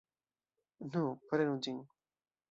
[0.95, 1.03] Nu,
[1.33, 1.77] prenu ĝin!